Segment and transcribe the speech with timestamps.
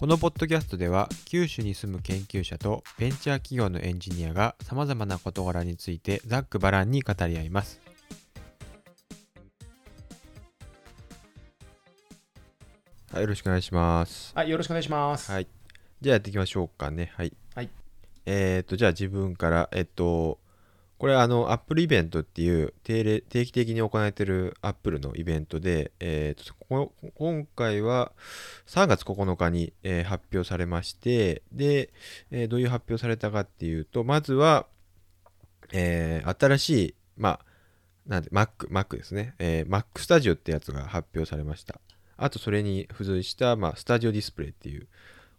[0.00, 7.82] このポッドキャストでは九州に住む研究者とベンチャー企業のエンジニアがさまざまな事柄についてざっくばらんに語り合います。
[13.12, 14.32] はい、よろしくお願いします。
[14.34, 15.30] はい、よろしくお願いします。
[15.30, 15.46] はい。
[16.00, 17.12] じゃあやっていきましょうかね。
[17.14, 17.34] はい。
[17.54, 17.68] はい。
[18.24, 20.38] えっ、と、じゃあ自分から、えっと、
[21.00, 28.12] これあの、Apple イベントっていう定例定期的に行われてる Apple のイベントで、えっとこ今回は
[28.66, 31.88] 3月9日に、えー発表されまして、で、
[32.30, 34.66] えーどういう発表されたかっていうと、まずは、
[35.72, 37.40] えー新しい、ま、
[38.06, 41.80] なんで、Mac、Mac ですね、えー Mac Studio ってやつが発表されました。
[42.18, 44.86] あと、それに付随した、まあ、スタジオディスプレイっていう、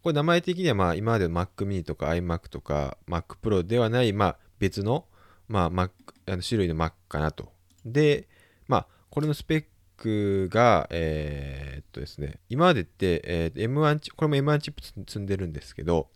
[0.01, 5.05] これ名前的には、ま、今までの Mac mini とか iMac とか Mac Pro ではない、ま、別の、
[5.51, 5.91] まあ、Mac、
[6.27, 7.51] あの種類の Mac かなと。
[7.85, 8.27] で、
[8.67, 9.65] まあ、これのスペッ
[9.97, 16.07] クが、えーっとですね、今までって、えー M1 チこれも M1 チップ積んでるんですけど、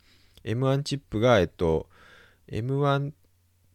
[0.44, 1.88] M1 チップが、えっと、
[2.48, 3.12] M1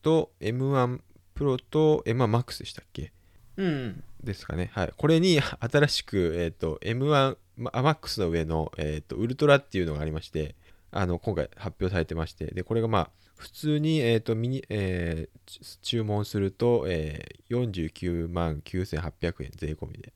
[0.01, 0.99] と M1
[1.35, 3.13] Pro と M1 Max でしたっけ？
[3.57, 4.03] うん。
[4.23, 4.71] ですかね。
[4.73, 4.93] はい。
[4.95, 10.55] これに新しく、えっ、と、M1、まあ MAX の上の、えっ、と、ウルトラっていうのがありまして、
[10.91, 20.13] あの、今回発表されてまして、で、これがまあ、普通に、えっ、と、ミニ、えーち注文すると、えー、49万9800円税込みで。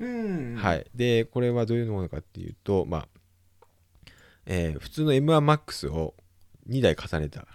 [0.00, 0.54] うん。
[0.56, 0.86] はい。
[0.94, 3.08] で、これはどういうものかっていうと、まあ、
[4.46, 6.14] えー普通の M1MAX を
[6.68, 7.46] 2台重ねた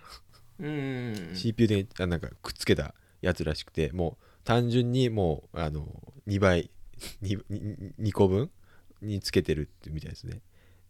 [0.60, 1.32] うん。
[1.34, 5.88] CPU であなんかくっつけたやつらしくてもう単純にもうあの
[6.28, 6.70] 2倍
[7.24, 8.52] 2, 2個分
[9.02, 10.42] につけてるってみたいですね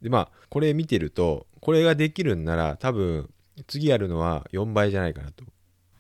[0.03, 3.29] でまあこれ見てるとこれができるんなら多分
[3.67, 5.45] 次やるのは4倍じゃないかなと。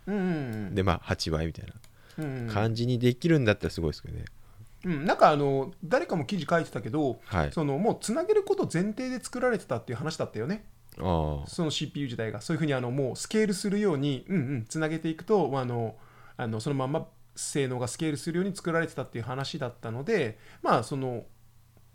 [0.07, 0.75] うん。
[0.75, 1.65] でまあ8倍みたい
[2.15, 4.25] うん、な感じにできるんだったらすごいですけどね。
[4.85, 7.51] うん、なんかあの誰かも記事書いてたけど、はい。
[7.51, 10.65] そのもうつなげること前提で作られてたっていう話だったよね。
[10.99, 11.47] ああ。
[11.47, 12.41] その CPU 自体が。
[12.41, 15.95] そういうふうにあのもうスケールするように、うんうん、つなげていくとあの
[16.35, 21.23] あのそのまま性能がスケールするように作られてたっていう話だったので、まあその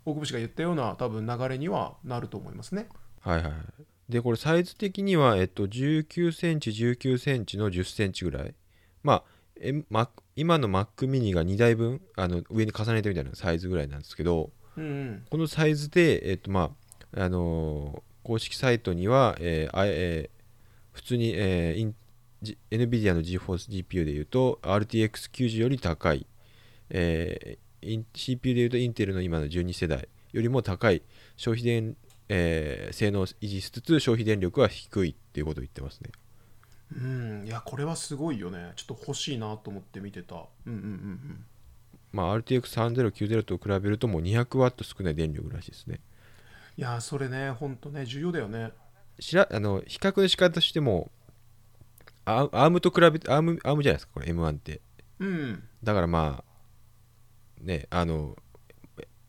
[0.05, 2.87] 大久保氏が言ったような多分流れにはなると思いますね。
[3.21, 3.51] はいはい
[4.09, 8.55] でこれサイズ的にはえっと19センチ19センチの10センチぐらい。
[9.03, 9.23] まあ
[10.35, 15.25] 今の Mac mini が2台分あの上に重ねてみたいなサイズぐらいなんですけどうんうん。
[15.29, 16.71] このサイズでえっとま
[17.15, 20.39] ああのー公式サイトには、えーあえー
[20.91, 21.95] 普通に、えーイン
[22.41, 26.25] じ NVIDIA の GeForce GPU でいうと RTX90 より高い、
[26.89, 27.68] えー
[28.13, 31.01] CPU でいうとインテルの今の12世代よりも高い
[31.37, 31.95] 消費電、
[32.27, 36.11] えー性能を維持しつつ消費電力は低いっていうことを言ってますね。
[36.95, 38.73] うん、いやこれはすごいよね。
[38.75, 40.35] ちょっと欲しいなと思って見てた。
[40.35, 41.45] うんうんうん
[42.11, 45.99] まあ、RTX3090 と比べるともう 200W 少ない電力らしいですね。
[46.77, 48.71] いやそれねほんとね重要だよね。
[49.19, 51.11] しらあの比較の仕方としても
[52.25, 54.81] アーアームと比べてアームアームじゃないですかこれ M1 って。
[55.19, 55.63] うん。
[55.83, 56.48] だからまあ
[57.61, 58.35] ねあの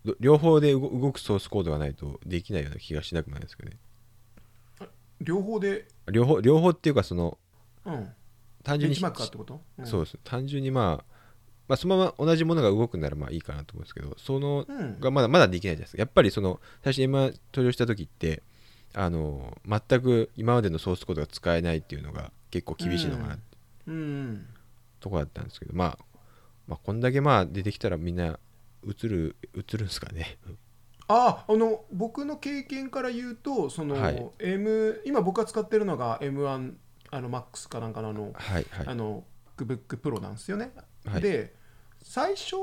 [0.04, 3.76] ど両方で動動くソースコードがないとできないような気がしなくもないですけどね。
[5.20, 5.86] 両方で？
[6.10, 7.38] 両方両方っていうかその
[7.84, 8.08] うん。
[8.62, 10.18] 単純にうん、そうです。
[10.22, 11.04] 単純にまあ
[11.68, 15.00] まあそのまま同じものが動くならまあいいかなと思うんですけどそのうん。
[15.00, 15.98] がまだまだできないじゃないですか。
[15.98, 18.42] やっぱりその最初 M1 登場した時って
[18.94, 23.42] あの全く今までのソースコードが使えないっていうのが結構厳しいのかなって
[23.86, 24.46] うんうん。
[25.00, 25.98] とこだったんですけど、まあ、
[26.70, 28.38] まあこんだけまあ出てきたらみんな
[28.86, 30.38] 映る映るんですかね。
[31.08, 34.30] ああの僕の経験から言うとその、はい。
[34.38, 36.74] M 今僕が使ってるのが M1
[37.10, 38.86] あの MAX かなんかのあの、はいはい。
[38.86, 39.24] あの
[39.56, 40.70] MacBook Pro なんですよね、
[41.04, 41.20] はい。
[41.20, 41.52] で
[42.02, 42.54] 最初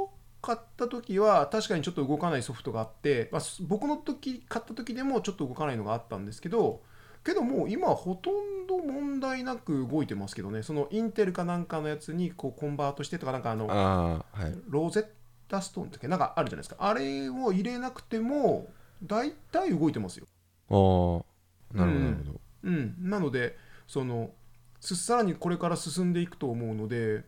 [0.42, 6.82] 買った時は確かにちょっと動かないソフトがあって、まあ、す僕の時買った時でもちょっと動かないのがあったんですけど
[7.28, 10.64] けどもう今はほとんど問題なく動いてますけどね。
[10.64, 14.56] そのインテルかなんかのやつにこうコンバートしてとかなんかあのああはい。
[14.68, 15.06] ローゼッ
[15.48, 16.08] タストーンだっけ？
[16.08, 16.78] なんかあるじゃないですか。
[16.80, 18.68] あれを入れなくても
[19.04, 20.26] 大体動いてますよ。
[20.70, 22.96] ああなるほどなるほど、うん。
[23.00, 23.58] なので
[23.88, 24.32] その
[24.80, 27.24] すさらにこれから進んでいくと思うので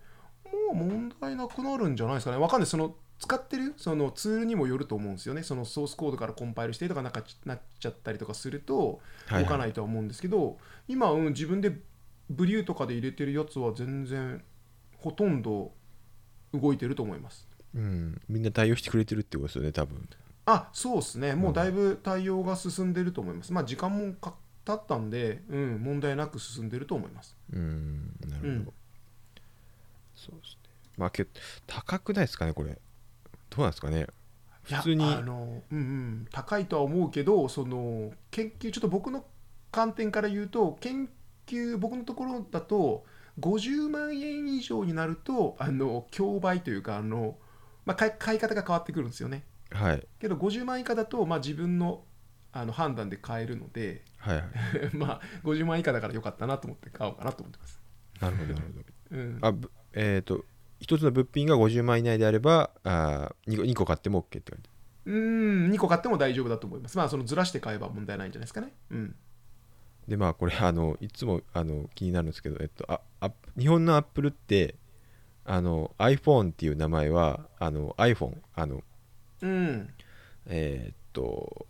[0.74, 2.38] もう問題なくなるんじゃないですかね。
[2.38, 2.68] わかんない。
[2.68, 3.74] その使ってる？
[3.78, 5.44] そのツールにもよると思うんですよね。
[5.44, 10.58] そのソースコードからコンパイルしてとかなんかなっちゃったりとかするとはい動かないとは思うんですけど、
[10.88, 11.78] 今、うん、自分で
[12.30, 14.42] ブリューとかで入れてるやつは全然
[14.98, 15.74] ほとんど
[16.54, 17.48] 動いてると思います。
[17.76, 20.08] うん、みんな対応してくれてるってことですよね多分。
[20.46, 21.36] あそうですね。
[21.36, 23.54] もうだいぶ対応が進んでると思います。
[23.54, 24.34] まあ時間もか
[24.66, 27.36] 経ったんで、うん、問題なく進んでると思います。
[27.54, 28.68] うんなるほど、うん。
[30.16, 30.70] そうですね。
[30.98, 31.30] まあけど
[31.68, 32.70] 高くないですかねこれ。
[32.72, 32.78] ど
[33.60, 34.08] うなんですかね。
[34.64, 35.04] 普通に。
[35.06, 39.26] あの、うんうん、高いとは思うけどその研究ちょっと僕の
[39.72, 41.10] 観点から言うと研
[41.48, 43.06] 究僕のところだと
[43.40, 47.38] 50万円以上になるとあの競売というかあの、
[47.86, 49.44] まあ、買い買い方が変わってくるんですよね。
[49.72, 50.08] はい。
[50.20, 52.04] けど50万以下だと、まあ、自分の
[52.52, 54.46] あの判断で買えるのではいはい。
[54.98, 57.80] まあ50万以下だからよかったなと思って買おうかなと思ってます、
[58.20, 58.86] なるほどなるほど。
[59.18, 60.46] うん、あぶえっ、と
[60.80, 64.70] 一つの物品が50万以内であればあ 2, 個2個買っても OK って感じ。
[65.06, 66.98] うん2個買っても大丈夫だと思います。
[66.98, 68.74] まあそのずらして買えば問題ないんじゃないですかね。
[68.92, 69.16] うん。
[70.08, 74.76] でまあこれあのいつもあの気になるんですけど、えっと、ああ日本のアップルって
[75.46, 78.84] あの iPhone っていう名前はあの iPhone あの
[79.42, 79.90] うん。
[80.48, 81.66] えーっと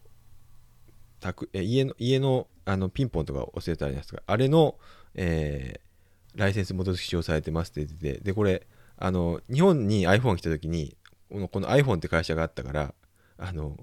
[1.20, 4.22] たくえ家の家のあのピンポンとか押せたりですか。
[4.26, 4.76] あれの、
[5.16, 5.90] えー
[6.36, 8.68] ライセンス元々使用されてますって言っててでこれ
[9.02, 10.98] あの日本に iPhone 来た時に
[11.30, 12.94] この iPhone って会社があったから
[13.38, 13.78] あの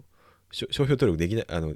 [0.50, 1.74] 商標登録できないあの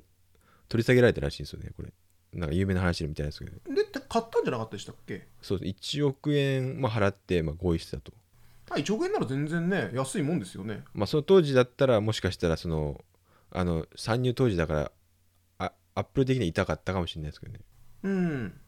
[0.68, 1.92] 取り下げられたらしいんですよねこれ。
[2.32, 3.52] なんか有名な話みたいですけど。
[3.74, 5.26] で買ったんじゃなかったでしたっけ？
[5.42, 8.12] そう1億円、まあ、払って、まあ、合意してたと、
[8.68, 10.84] まあ1億円なら全然ね安いもんですよね。
[10.94, 13.02] まあ、その当時だったらもしかしたらその
[13.50, 14.92] あの参入当時だから
[15.58, 17.60] あアップル的には痛かったかもしれないですけどね。
[18.04, 18.60] うん。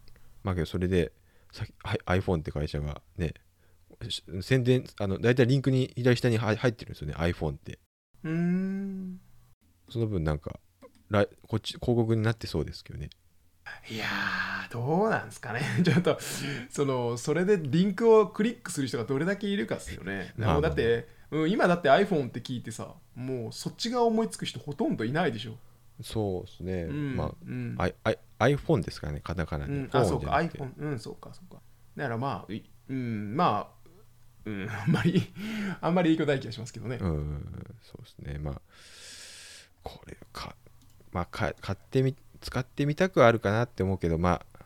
[0.43, 1.13] まあけどそれで
[1.53, 3.33] さはい iPhone って会社がねし
[4.43, 7.78] 宣伝あの大体リンクに左下に入入ってるんですよね iPhone って。
[8.25, 9.20] うーん。
[9.90, 10.58] その分なんか
[11.10, 13.10] 来こっち広告になってそうですけどね。
[13.88, 15.60] いやーどうなんですかね。
[15.84, 16.19] ちょっと
[16.70, 20.32] そのそれでリンクをクリックする人がどれだけいるかっすよね。
[20.37, 25.56] まあもうだって、うん、今だって iPhone って聞いてさもうそっちが思いつく人ほとんどいないでしょ、
[26.02, 27.75] そうですね、うんまうん。
[27.78, 27.94] あ、I
[28.38, 31.60] I iPhone ですからねカタカナで、うん、あそうか iPhone うんそうかそうか。
[31.96, 33.81] だからまあいうんまあ
[34.44, 34.69] うん。
[34.71, 35.23] あんまり
[35.81, 37.77] あんまり影響ない気がしますけどね、うん。
[37.83, 38.39] そうですね。
[38.39, 38.61] まあ
[39.83, 40.56] これか。
[41.12, 44.65] まあか買ってみ使ってみたくはあるかなって思うけどまあ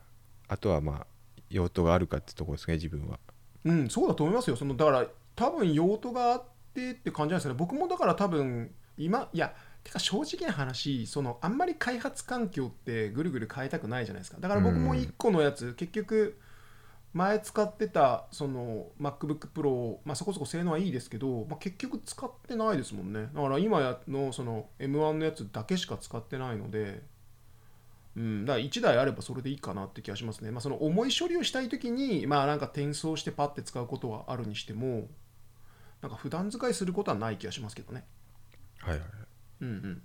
[0.49, 1.07] あとはまあ
[1.51, 3.19] 用途があるかってところですね自分は。
[3.65, 4.57] うん、そうだと思いますよ。
[4.57, 7.59] そのだから多分用途があってって感じなんですよね。
[7.59, 14.39] 僕もだから多分今いやてか正直な話そのあんまり開発環境ってぐるぐる変えたくないじゃないですか。
[14.41, 16.39] だから僕も1個のやつ、結局
[17.13, 23.29] 前使ってたその MacBook Pro、まあ、そこそこ性能はいいですけど、まあ、結局使ってないですもんね。
[23.35, 27.03] だから今やのその M1 のやつだけしか使ってないので。
[28.17, 30.51] うん、だから1台あればそれでいいかなって気がしますね。
[30.51, 35.09] まあ、その重い処理をしたいときに、まあなんか転送してパッて使うことはあるにしても、
[36.01, 38.05] なんか普段使いすることはない気がしますけどね。
[38.79, 39.11] はいはいはい
[39.61, 40.03] うんうん。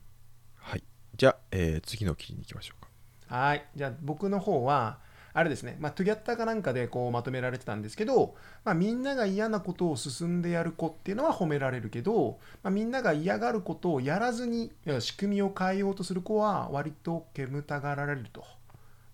[0.58, 0.84] はい
[1.16, 2.82] じゃあ、えー次の記事に行きましょう
[3.30, 3.66] かはい。
[3.76, 5.00] じゃあ僕の方は、
[5.34, 18.44] あれですね、まあ、トゥギャッターかなんかでこうまとめられてたんですけど、まあ、みんなが嫌なことを進んでやる子っていうのは褒められるけど、まあ、みんなが嫌がることをやらずに仕組みを変えようとする子は割と煙たがられると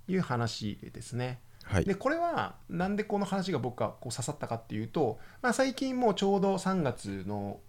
[0.07, 1.39] いう話ですね。
[1.63, 1.85] はい。
[1.85, 7.59] でこれはなんでこの話が僕がこう刺さったかっていうと、まあ、最近もうちょうど3月の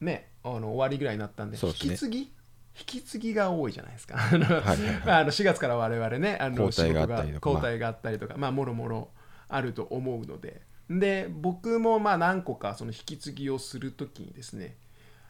[0.00, 2.32] ねあの終わりぐらいになったんで引き継ぎ
[2.78, 4.16] 引き継ぎが多いじゃないですか。
[4.32, 5.06] あのはいはいはい。
[5.06, 9.10] まあ、あの4月から我々ねあの交代があったりとか仕事交代があったりとかまあもろもろ
[9.48, 10.62] あると思うので。
[10.90, 14.78] で僕もまあ何個かその引き継ぎをするときにですね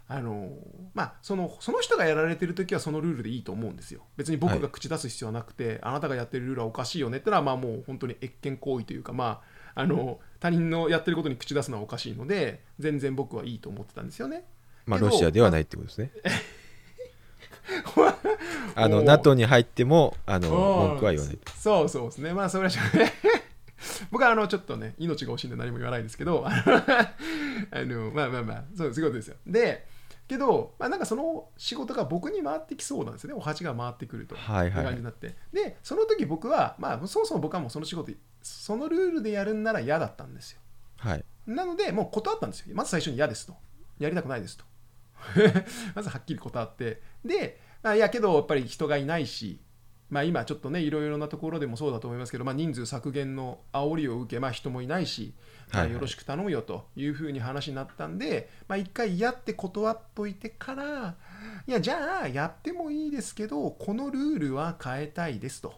[0.07, 0.51] あの
[0.95, 4.03] まあそのその人がやられてる時はそのルールでいいと思うんですよ。
[4.17, 9.43] 別に僕が口出す必要はなくて、あなたがやってるルールはおかしいよねってのはまあもう本当に越権行為というかま
[9.75, 14.45] ああの他人のやってることに口出すのはおかしいので全然僕はいいと思ってたんですよね。
[14.87, 16.11] まあロシアではないってことですね
[18.75, 22.33] あの NATO に入ってもあのうん文句は言わないそうそうですね。
[22.33, 22.75] まあそれは
[24.11, 26.65] 僕はあのちょっとね命が惜しいんで何も言わないですけど あ
[27.75, 29.37] のまあまあまあそうそういうことですよ。
[29.47, 29.87] で
[30.29, 33.35] けど、まあ、なんかその仕事が僕に回ってきそうなんですよね。
[33.35, 34.37] お鉢が回ってくると。
[34.37, 34.83] はいはい。
[34.83, 35.35] いう感じになって。
[35.53, 40.61] でその時僕はまあそもそも僕はもうその仕事そのルールでやるんなら嫌だったんですよ。
[40.99, 41.25] はい。
[41.47, 42.77] なのでもう断ったんですよ。
[42.77, 43.57] まず最初に嫌ですと。
[43.99, 44.65] やりたくないですと。
[45.97, 47.03] まずはっきり断って。
[47.25, 49.61] で、まあ、いやけどやっぱり人がいないし
[50.11, 55.35] まあ今ちょっとねいろいろなところでもそうだと思いますけど、まあ、人数削減の煽りを受け、まあ、人もいないし、
[55.73, 55.95] まあはいはい。
[55.95, 61.17] よろしく頼むよというふうに話になったんで、まあ、一回嫌って断っといてから
[61.67, 65.75] いやじゃあやってもいいですけどこのルールは変えたいですと。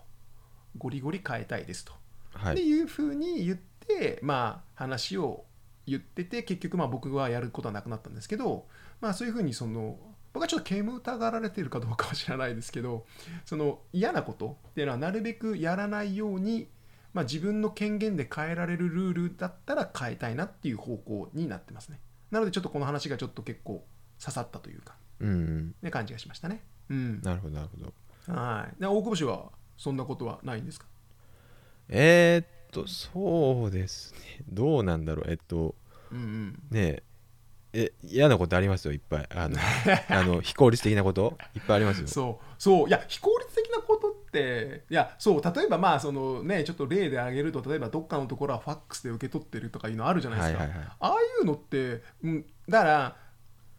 [0.79, 1.93] ゴリゴリ変えたいですと。
[1.93, 5.45] ってはいいうふうに言って、まあ、話を
[5.87, 8.67] 言ってて結局まあ僕はやることはなくなったんですけど、
[9.01, 9.99] まあ、そういうふうにその
[10.33, 13.05] 僕はちょっと煙たがられてるかどうかは知らないですけど
[13.45, 16.69] その嫌なことっていうのはなるべくやらないように、
[17.13, 21.99] まあ、自分の権限で変えられるルールだったら変えたいなっていう方向になってますね。
[22.31, 23.85] なのでちょっとこの話がちょっと結構
[24.21, 25.75] 刺さったというかうん。
[25.83, 26.63] ね感じがしましたね。
[26.89, 27.21] うん。
[27.23, 27.77] なるほどなるほ
[28.33, 28.33] ど。
[28.33, 28.81] はい。
[28.81, 30.87] で大久保氏はそんなことはないんですか？
[31.89, 34.45] えー、っとそうですね。
[34.49, 35.31] どうなんだろう。
[35.31, 35.75] えっと
[36.13, 36.63] うんうん。
[36.71, 37.03] ねえ
[37.73, 39.29] え嫌なことありますよいっぱい。
[39.31, 39.57] あの
[40.09, 41.39] あの非効率的なこと？
[41.55, 42.09] いっぱいありますよ。
[42.09, 50.89] そうそういや非効率的なことっていやそう例えばまあそのねちょっと例で挙げると例えばどっかのところはファックスで受け取ってるとかいうのあるじゃないですか、はいはいはい。
[50.89, 53.17] ああいうのって、うん、だから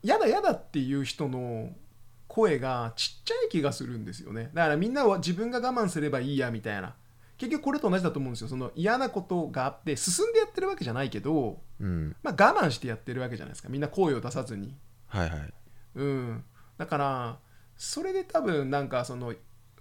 [0.04, 1.70] 嫌だ嫌だっていう人の
[2.28, 4.52] 声がちっちゃい気がするんですよね。
[4.54, 6.96] だからみんなは自分が我慢すればいいやみたいな
[7.42, 8.48] 結局これと同じだと思うんですよ。
[8.50, 12.16] その嫌なことがあって進んでやってるわけじゃないけど、うん。
[12.22, 13.70] まあ、我慢してやってるわけじゃないですか。
[13.70, 14.76] みんな声を出さずに。
[15.08, 15.54] はいはい。
[15.96, 16.44] うん、
[16.78, 17.38] だから
[17.76, 19.34] それで多分なんかその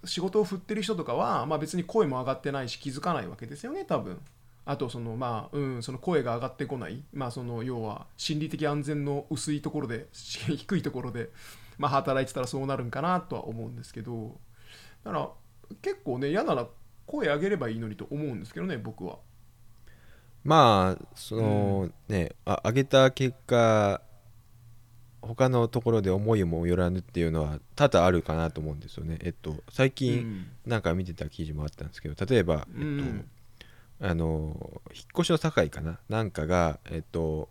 [0.05, 4.19] 仕事を振ってる人とかは、まあ、別に声も上がってないし気づかないわけですよね多分。
[4.65, 7.03] あとそのまあうんその声が上がってこない。
[7.13, 11.29] まあその要は心理的安全の薄いところで 低いところで
[11.77, 14.39] まあ働いてたらそうなるんかなとは思うんですけど。
[15.03, 15.29] だから
[15.83, 16.67] 結構ね嫌なら
[17.11, 19.19] 声上げればいいのにと思うんですけどね僕は。
[20.43, 24.01] まあその、ねあ上げた結果
[25.21, 29.19] 他のところで思いもよらぬっていうのは多々あるかなと思うんですよね。
[29.21, 30.47] えっと最う近ん。
[30.65, 33.29] なんか見てた記事もあったんですけど例えば、えっとうん
[33.99, 35.99] あの引っ越しの境かな？
[36.09, 37.49] なんかがえっと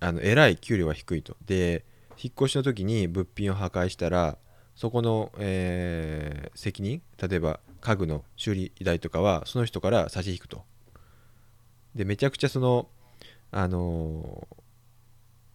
[0.00, 1.36] あのえらい給料が低いと。
[1.44, 1.84] で
[2.16, 4.38] 引っ越しの時に物品を破壊したら
[4.74, 7.02] そこの、えー責任？
[7.20, 10.64] 例えば家具の修理代とかはその人から差し引くと。
[11.94, 12.88] でめちゃくちゃその
[13.50, 14.48] あの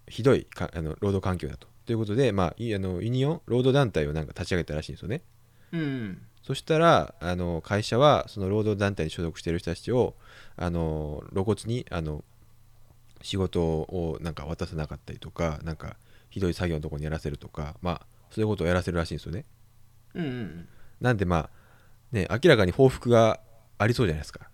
[0.08, 1.68] ひどいかあの労働環境だと。
[1.86, 5.22] ということで、まあ、いあのユニオン労働団体をなんか立ち上げたらしいんですよね。
[5.72, 10.16] うんそしたらあの会社はその労働団体に所属している人たちを
[10.56, 12.24] あの露骨にあの
[13.22, 15.98] 仕事をなんか渡さなかったりとかなんか
[16.30, 19.46] ひどい作業のところにやらせるとかまあそういうことをやらせるらしいんですよね。
[20.14, 20.68] うんうん。
[21.02, 21.50] なんでまあ
[22.12, 23.40] ね明らかに報復が
[23.78, 24.50] ありそうじゃないですか。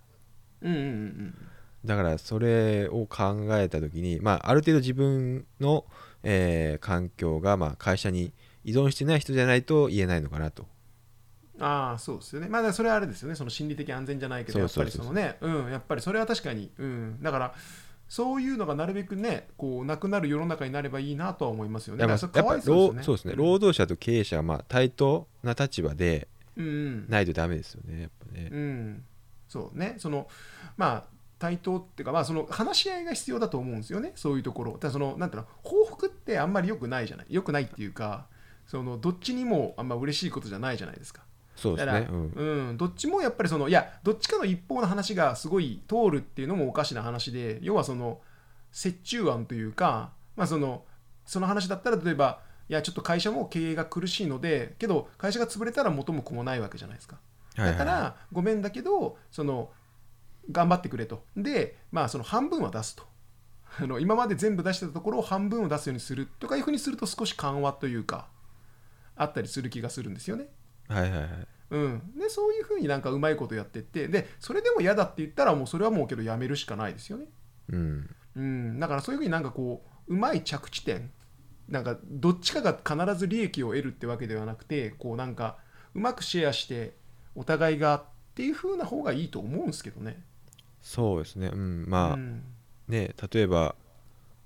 [0.62, 1.34] うんうんうんうん。
[1.84, 5.84] だからそれを考えた時にまあある程度自分の、
[6.22, 8.32] えー環境がまあ会社に
[8.64, 10.66] 依存してない人じゃないと言えないのかなと。
[11.60, 12.48] ああそうですよね。
[12.48, 13.34] まあそれはあれですよね。
[13.34, 15.36] その心理的安全じゃないけどやっぱりそのね。
[15.40, 16.70] うんやっぱりそれは確かに。
[16.78, 17.22] うん。
[17.22, 17.54] だから
[18.08, 22.00] そういうのがなるべくねこうなくなる世の中になればいいなとは思いますよね。
[22.00, 22.30] やっぱそう
[22.96, 23.34] ですね。
[23.34, 28.48] ん労働者と経営者はまあ対等な立場でないとダメですよねやっぱね。
[28.50, 29.04] うん。
[29.48, 29.96] そうね。
[29.98, 30.28] その
[30.76, 31.04] まあ
[31.38, 34.12] 対等っていうかまあその話し合いが必要だと思うんですよね。
[34.14, 34.72] そういうところ。
[34.72, 37.26] だからそのなんていうの報復ってあんまり良くないじゃない。
[37.28, 38.26] 良くないっていうか
[38.66, 41.22] そのどっちにもあんま嬉しいことじゃないじゃないですか。
[41.56, 42.32] そうですだから、ねうん。
[42.34, 48.20] うん、どっちもやっぱりそのいやどっちかの一方の話がすごい通るっていうのもおかしな話で要はその
[48.84, 50.84] 折衷案というか、まあ、その
[51.24, 57.16] その話だったら例えばいやちょっと会社も経営が苦しいのでけど会社が潰れたら元も子もないわけじゃないですか。
[57.56, 59.70] はいはいだからごめんだけどその
[60.50, 61.24] 頑張ってくれと。
[61.36, 63.04] でまあその半分は出すと。
[63.80, 68.28] あの今まで全部出してたところを半分を出すようにするとかいうふうにすると少し緩和というか
[69.16, 70.48] あったりする気がするんですよね。
[70.88, 71.46] はいはいはい。
[71.70, 77.26] うん、でそういうふうになんかうまいことやってってでそれでも嫌だって言ったらもうそれはもうけどやめるしかないですよね、
[77.70, 78.10] うん。
[78.36, 81.10] うん、だからそういうふうになんかこううまい着地点
[81.68, 85.56] なんかどっちかが必ず利益を得るってわけではなくてこうなんか
[85.94, 86.94] うまくシェアして
[87.34, 88.04] お互いがっ
[88.34, 90.22] ていうふうな方がいいと思うんですけどね。
[90.80, 91.50] そうですね。
[91.52, 91.86] うん。
[91.88, 92.42] まあ、うん。
[92.88, 93.74] ね例えば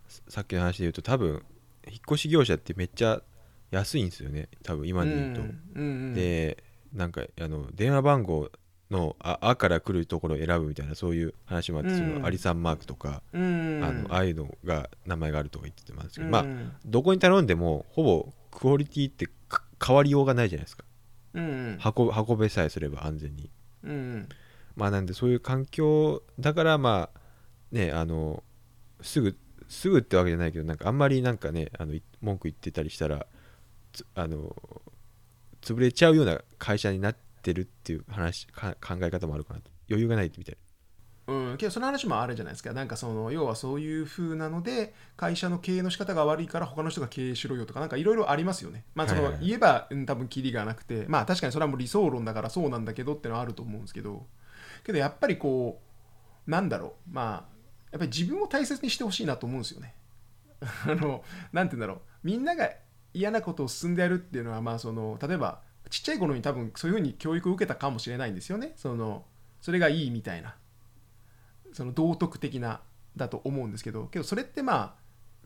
[0.07, 1.43] ささっきの話で言うと多分
[1.89, 3.23] 引っ越し業者ってめっちゃ
[3.71, 4.49] 安いんですよね。
[4.63, 6.15] 多分今で言うと、うんうん。
[6.15, 8.51] でなんかあの電話番号
[8.91, 12.21] のあ「あ」から来るところを選ぶみたいなそういう話もあって、そうん。
[12.21, 13.81] のアリさんマークとか、うん。
[13.85, 16.31] あのああいうのが名前があるとか言ってますけど、うん。
[16.33, 16.45] まあ
[16.87, 20.85] どこに頼んでもほぼクオリティってか変わりようがないじゃないですか。
[21.35, 21.79] うん。
[21.85, 23.51] 運運べさえすれば安全に。
[23.85, 24.29] うん。
[24.77, 27.21] まあなんでそういう環境だからまあ
[27.73, 28.43] ねあの
[29.01, 29.37] すぐ
[29.69, 33.27] すぐってわけじゃないけどなんかあんまりなんかねあのい文句言ってたりしたら
[33.93, 34.57] つあの
[35.61, 37.17] 潰れちゃうような会社になっ
[37.49, 39.71] てるっていう話か考え方もあるかなと。
[39.89, 40.57] 余裕がないみたい
[41.29, 42.73] うん、けどその話もあるじゃないですか。
[42.73, 48.85] なんかその要はそういう風なので会社の経営の仕方が悪いから他の人が経営しろよとかなんかいろいろありますよね。
[48.95, 49.47] まあそのはいはいはい。
[49.47, 54.27] 言えば、うん多分キリがなくてまあ確かにそれはもう理想論だからそうなんだけどってのはあると思うんですけど。
[54.85, 55.83] けどやっぱりこ
[56.47, 57.13] うなんだろう。
[57.13, 57.59] まあ
[57.93, 59.95] やっぱり自分を大切にしてほしいなと思うんですよね。
[60.63, 62.01] あのなんて言うんだろう。
[62.23, 62.71] みんなが
[63.13, 68.73] 嫌なことを進んでやるっていうのはまあその例えばちっちゃい頃に多分そういうふうに教育を受けたかもしれないんですよね。
[68.77, 69.25] その
[69.61, 70.55] それがいいみたいな。
[71.73, 72.81] その道徳的な
[73.17, 74.07] だと思うんですけど。
[74.07, 74.95] けどそれってまあ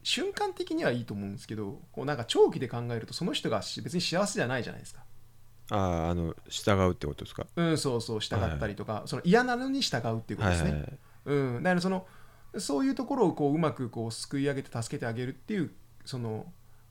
[0.03, 5.03] 瞬間的にはいいと思うんですけどこうなんか長期で考えるとその人がし別に幸せじゃないじゃないですか。
[5.71, 7.47] あああの従うってことですか？
[7.57, 10.99] うんそうそう従ったりとか、その嫌なのに従うっていうことですね、はいはいはい。
[11.27, 12.07] うん、だからその
[12.59, 15.71] そういうところをこううまくこうすくい上げて助けてあげるっていう
[16.05, 16.47] その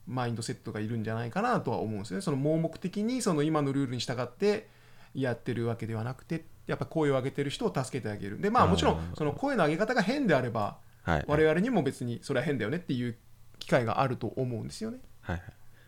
[0.08, 2.22] マインドセットがいるんじゃないかなとは思うんですよね。
[2.22, 4.68] その盲目的にその今のルールに従って
[5.14, 8.42] やってるわけではなくてやっぱ声を上げてる人を助けてあげる。
[8.42, 11.26] でまあもちろんその声の上げ方が変であればはい。
[11.28, 13.18] 我々にも別にそれは変だよねっていう
[13.60, 15.46] 機会があると思うんですよね、はいはい。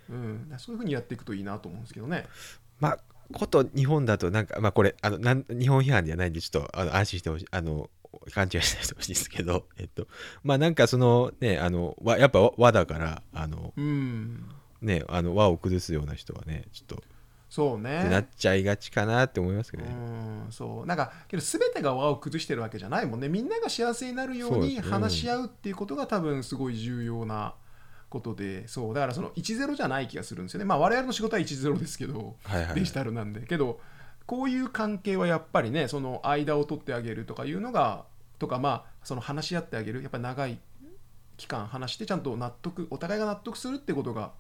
[0.10, 2.26] うん、そういうふうにやっていくといいなと思うんですけどね。
[2.80, 3.00] まあ
[3.32, 7.48] こと日本だとなんかまあこれあのなん日本批判ではないんでちょっとあの安心してほしい。
[7.52, 7.90] あの
[8.34, 10.08] 勘違いしないでほしいですけど えっと
[10.44, 14.50] まあなんかそのねあのわやっぱ和和だからあのうん。
[14.82, 17.04] ねあの和を崩すような人はねちょっと
[17.54, 20.86] そうってなっねちゃいがちかなって思いますけどね、うんそう。
[20.88, 23.30] なんかけど全てが輪を崩してるわけじゃないもんね。
[23.30, 27.54] みんなが幸せになるように話し合うっていうことが多分すごい重要な
[28.10, 28.68] ことで。
[28.68, 28.96] そう。
[28.96, 30.66] だからその1-0じゃない気がするんですよね。
[30.66, 32.74] まあ我々の仕事は1-0ですけどはいはい。
[32.74, 33.42] デジタルなんで。
[33.42, 33.80] けど
[34.26, 38.06] こういう関係はやっぱりねその間を取ってあげるとかいうのが
[38.40, 40.60] とかまあその話し合ってあげるやっぱり長い
[41.38, 44.32] 期間話してちゃんと納得お互いが納得するってことが。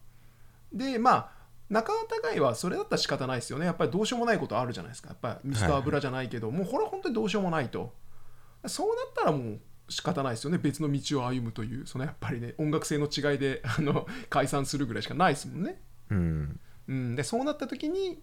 [0.72, 3.66] でまあ仲違いはそれだったら仕方ないですよね。
[3.66, 5.10] やっぱりどうしようもないことあるじゃないですか。
[5.10, 7.94] やっぱりミスター油じゃないけど、もうこれは本当にどうしようもないと。
[8.68, 9.60] そうなったらもう
[9.90, 10.60] 仕方ないですよね。
[10.60, 15.82] 別の道を歩むというそのやっぱりね音楽性の違いであの解散するぐらいしかないですもんね。
[16.12, 16.60] うん。
[16.88, 18.22] うん、でそうなった時に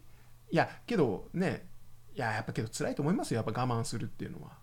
[0.51, 1.69] いやけどね
[2.15, 4.59] いややっぱけど辛いと思いますよやっぱ我慢するっていうのは。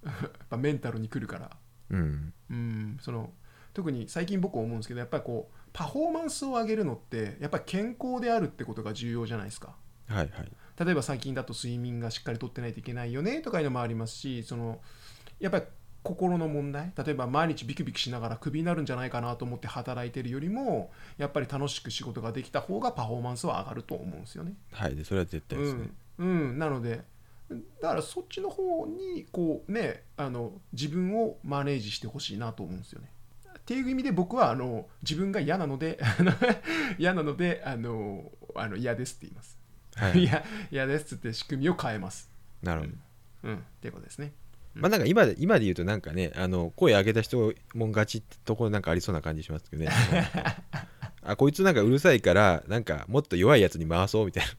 [0.04, 1.50] やっぱメンタルに来るから、
[1.90, 2.32] うん。
[2.50, 3.32] うん、その
[3.74, 9.76] 特に最近僕思うんですけどやっぱりこうパフォーマンスを上げるのってやっぱり健康であるってことが重要じゃないですか。
[10.06, 10.52] はいはい。
[10.78, 14.80] 例えば最近だと睡眠がしっかりとってないといけないよねとかいうのもありますしその
[15.40, 15.64] やっぱり
[16.02, 16.92] 心の問題？
[16.96, 24.54] 例えば毎日ビクビクしながらクビになるんじゃないかなと思って働いてるよりもやっぱり楽しく仕事ができた方がパフォーマンスは上がると思うんですよね。
[24.72, 27.02] はいでそれは絶対ですね、うんうん、なので
[27.80, 33.10] だからそっちの方にこうねあの自分をマネージしてほしいなと思うんですよね。
[33.58, 35.98] っていう意味で僕はあの自分が嫌なので
[36.98, 39.58] 嫌なのであのあの嫌ですって言います。
[39.94, 42.30] はい いや嫌ですって仕組みを変えます。
[42.62, 42.92] なるほど、
[43.44, 44.32] うん、っていうことですね。
[44.74, 49.90] まあなんか今で今で言うとなんかねあの声上げた人もん勝ちってところなんかありそうな感じしますけどね。
[51.22, 54.50] あこいつなんかうるさいからなんかもっと弱いやつに回そうみたいな。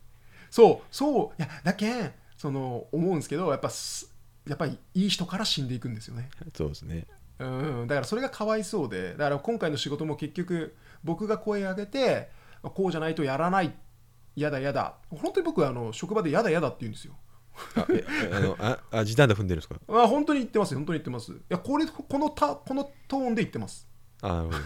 [0.51, 4.13] そうそういやだけんその思うんですけどやっぱす
[4.47, 6.29] やっぱりいい人から死んでいくんですよね。
[6.55, 7.05] そうですね。
[7.39, 12.29] うん、だからそれがかわいそうでだから今回の仕事も結局僕が声上げて
[12.61, 13.73] こうじゃないとやらない
[14.35, 14.95] 嫌だ嫌だ。
[15.09, 17.13] 本当に僕はあの職場で嫌だ嫌だって言うんですよ
[17.75, 19.75] あえあのああ時短で踏んでるんですか？
[19.89, 21.31] あ本当に言ってますよ本当に言ってます。
[21.31, 23.87] いやこれこのたこのトーンで言ってます、
[24.21, 24.59] あなるほど。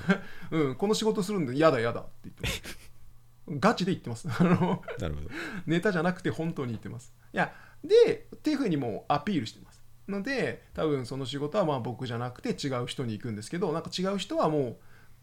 [0.69, 2.63] うん、この仕事するんで嫌だ嫌だって言ってます。
[3.59, 4.27] ガチで言ってます。
[4.29, 5.29] あのなるほど。
[5.65, 7.13] ネタじゃなくて本当に言ってます。
[7.33, 9.83] いやでっていうふうにもうアピールしてます。
[10.07, 14.77] ので多分その仕事はまあ僕じゃなくて違う人に行くんですけどなんか違う人はも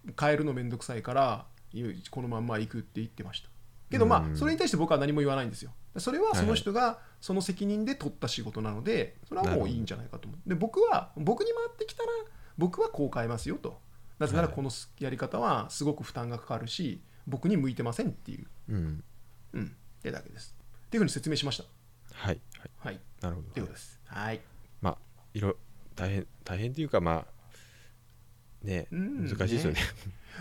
[0.06, 3.48] う変えるのめんどくさいからいこのまんま行くって言ってました。
[3.90, 4.32] けどまうん。
[4.32, 5.72] あそれに対して僕は何も言わないんですよ。
[5.96, 10.48] それはその人がその責任で取った仕事なのでそれはもういいんじゃないかと思う。
[10.48, 12.08] で僕は僕に回ってきたら
[12.56, 13.80] 僕はこう変えますよと。
[14.18, 14.56] なぜならはい。
[14.56, 18.46] このやり方はすごく負担がかかるし僕に向いてませんっていう。
[18.70, 19.04] うん。
[19.52, 19.64] うん。
[19.64, 20.54] ってだけです。
[20.86, 21.64] っていうふうに説明しました。
[22.12, 22.40] はい。
[22.58, 22.70] はい。
[22.78, 23.00] はい。
[23.20, 23.48] なるほど。
[23.48, 24.00] っていうことです。
[24.06, 24.40] はい。
[24.80, 24.98] まあ
[25.34, 25.56] いろ
[25.94, 29.28] 大変大変っていうかまあねうん。
[29.28, 29.80] 難しいですよね。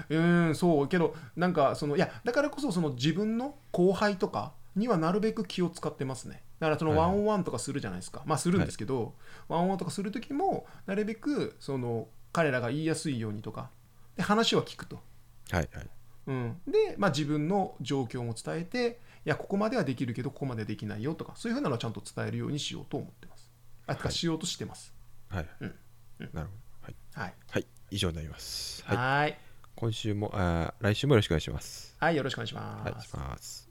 [0.10, 0.88] うんそう。
[0.88, 7.00] けどなんかそのいやだからこそその自分の後輩とかにはなるべく気を使ってますねだからそのはい。
[7.00, 9.14] はいワンオンワンとかするじゃないですか、まあするんですけど、
[9.48, 13.70] ワンオンワンとかする時もなるべくその彼らが言いやすいようにとか
[14.16, 15.00] で話は聞くと、
[15.52, 15.90] はいはい。
[16.28, 23.52] うん、で、まあ、自分の状況も伝えていやここまではできるけどここまではできないよとかそういうふうなのはちゃんと伝えるようにしようと思ってます。
[23.88, 24.14] あてかはい。
[24.14, 24.94] しようとしてます。
[25.28, 25.76] はい、うん。
[26.20, 26.30] うん。
[26.34, 26.60] なるほど。
[26.82, 27.34] はい、はい。
[27.50, 28.84] はい、以上になります。
[28.86, 28.98] はい。
[28.98, 29.40] はい。
[29.76, 31.96] 今週もあー来週もよろしくお願いします。
[32.00, 33.69] はいよろしくお願いします、はいします